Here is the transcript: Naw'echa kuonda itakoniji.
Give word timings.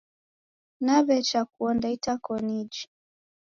Naw'echa 0.85 1.41
kuonda 1.53 1.87
itakoniji. 1.97 2.83